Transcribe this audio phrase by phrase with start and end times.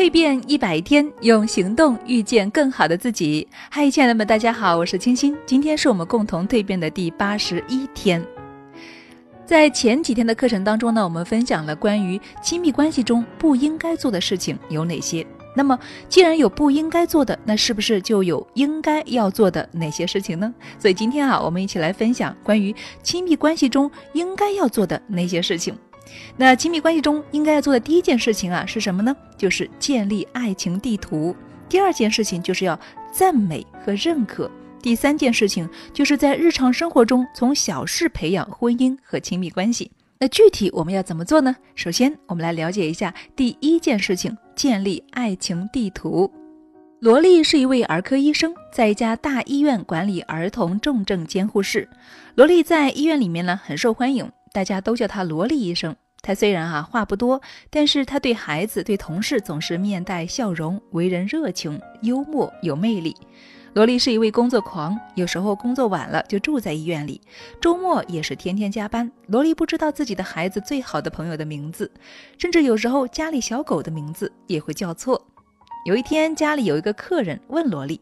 [0.00, 3.46] 蜕变一百天，用行动遇见更好的自己。
[3.70, 5.36] 嗨，亲爱的们，大家好，我是清新。
[5.44, 8.26] 今天是我们共同蜕变的第八十一天。
[9.44, 15.26] 在前几天的课程当中呢，我们分享了关于亲密关系中不应该做的事情有哪些。
[15.54, 20.54] 那么，既然有不应该做的，那是不是就有应该要做的哪些事情呢？
[20.78, 25.76] 所以今天啊，我们一起来分享关于亲密关系中应该要做的那些事情。
[26.36, 29.14] 那亲密关系中应该要做的第一件事情啊是什么呢？
[29.36, 31.34] 就是建立爱情地图。
[31.68, 32.78] 第二件事情就是要
[33.12, 34.50] 赞美和认可。
[34.82, 39.90] 第三件事情就是在日常生活中从小事培养婚姻和亲密关系。
[40.18, 41.54] 那具体我们要怎么做呢？
[41.74, 46.30] 首先，我们来了解一下第一件事情：建立爱情地图。
[46.98, 51.88] 罗莉是一位儿科医生，在一家大医院管理儿童重症监护室。
[52.34, 54.30] 罗莉在医院里面呢很受欢迎。
[54.52, 55.94] 大家都叫他萝莉医生。
[56.22, 63.16] 他虽然啊话不多，但是他对孩子、对同事总是面带笑容，为人热情、幽默、有魅力。
[63.72, 67.20] 萝莉是一位工作狂，有时候工作晚了就住在医院里，
[67.60, 69.10] 周末也是天天加班。
[69.28, 71.90] 萝莉不知道自己的孩子最好的朋友的名字，
[72.36, 75.24] 甚至有时候家里小狗的名字也会叫错。
[75.86, 77.98] 有一天，家里有一个客人问萝莉：“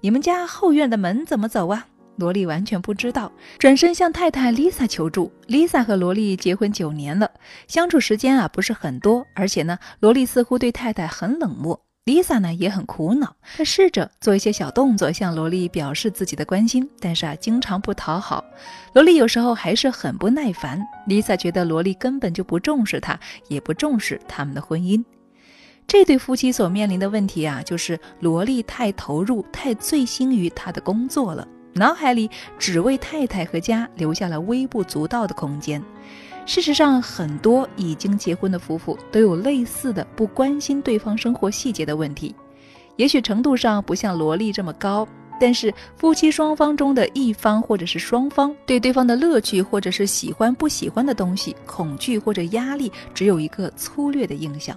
[0.00, 1.86] 你们家后院的门怎么走啊？”
[2.20, 5.32] 罗莉完全不知道，转身向太太 Lisa 求助。
[5.48, 7.28] Lisa 和罗莉结婚九年了，
[7.66, 11.80] 相处时间啊不是很多，而且呢，罗莉似乎对太太很冷漠。
[12.04, 18.44] Lisa 呢也很苦恼，她试着做一些小动作向罗莉表示自己的关心，但是啊，经常不讨好。
[18.92, 20.80] 罗莉有时候还是很不耐烦。
[21.06, 25.02] Lisa 觉得罗莉根本就不重视她，也不重视他们的婚姻。
[25.86, 31.46] 这对夫妻所面临的问题啊，就是罗莉太投入、太醉心于她的工作了。
[31.72, 35.82] 脑海里只为太太和家留下了微不足道的空间。
[36.46, 42.34] 事实上，很多已经结婚的夫妇都有类似的不关心对方生活细节的问题。
[42.96, 45.06] 也许程度上不像萝莉这么高，
[45.38, 54.76] 但是夫妻双方中的一方或者是双方对对方的乐趣或者是喜欢不喜欢的东西、恐惧或者压力，只有一个粗略的印象。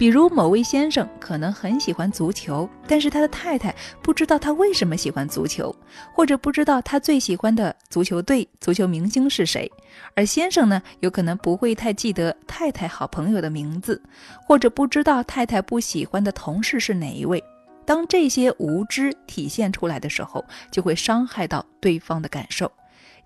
[0.00, 5.76] 比如某位先生可能很喜欢足球，但是他的太太不知道他为什么喜欢足球，
[6.14, 9.70] 或者不知道他最喜欢的足球队、足球明星是谁。
[10.14, 14.02] 而先生呢，有可能不会太记得太太好朋友的名字，
[14.46, 17.44] 或者不知道太太不喜欢的同事是哪一位。
[17.84, 22.72] 当这些无知体现出来的时候，就会伤害到对方的感受，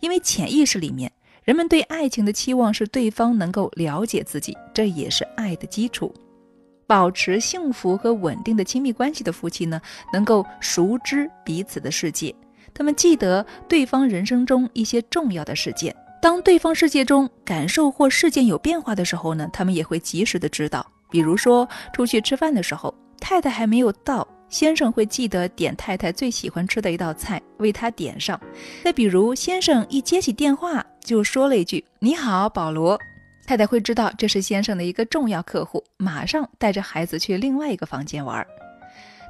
[0.00, 1.12] 因为潜意识里面，
[1.44, 6.12] 人们对爱情的期望是对方能够了解自己，这也是爱的基础。
[6.86, 9.80] 保持幸福和稳定的亲密关系的夫妻呢，
[10.12, 12.34] 能够熟知彼此的世界，
[12.72, 15.94] 他们记得对方人生中一些重要的事件。
[16.20, 20.84] 当对方世界中感受或事件有变化的时候呢，他们也会及时的知道。
[21.10, 28.40] 比如说，出去吃饭的时候，太太还没有到，先生会记得点太太最喜欢吃的一道菜，为她点上。
[28.82, 32.98] 再比如，先生一接起电话就说了一句：“你好，保罗。”
[33.46, 38.46] 太太会知道这是先生的一个重要客户，马上带着孩子去另外一个房间玩。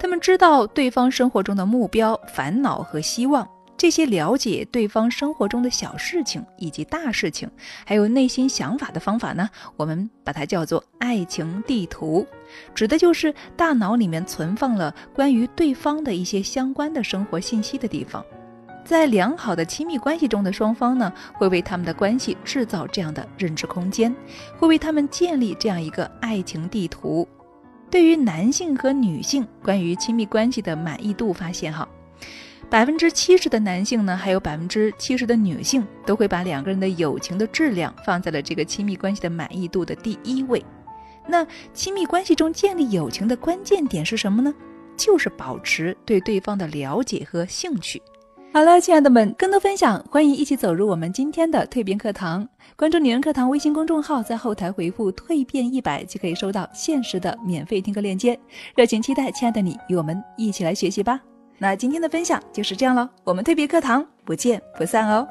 [0.00, 7.48] 他们知道对方生活中的目标、烦恼和希望，这些了解对方生活中的小事情以及大事情，
[7.84, 9.48] 还有内心想法的方法呢？
[9.76, 12.26] 我们把它叫做爱情地图，
[12.74, 18.24] 指的就是大脑里面存放了关于对方的一些相关的生活信息的地方。
[18.84, 24.14] 在良好的亲密关系中的双方呢，会为他们的关系制造这样的认知空间，
[24.58, 27.26] 会为他们建立这样一个爱情地图。
[27.90, 31.88] 对于男性和女性关于亲密关系的满意度发现，哈，
[32.68, 40.64] 百分之七十的男性呢，还有百分之七十的女性都会把两个人的友情的质量放在了这个亲密关系的满意度的第一位。
[41.28, 44.52] 那亲密关系中建立友情的关键点是什么呢？
[44.96, 48.02] 就是保持对对方的了解和兴趣。
[48.52, 52.46] 好了，亲爱的们，更多分享，欢迎一起走入我们今天的蜕变课堂。
[52.74, 58.36] 关注女人课堂微信公众号，在后台回复“蜕变一百”，就可以收到限时的免费听课链接。
[58.74, 61.20] 热情期待，亲爱的你与我们一起来学习吧。
[61.58, 65.24] 那今天的分享就是这样了，我们蜕变课堂不见不散哦。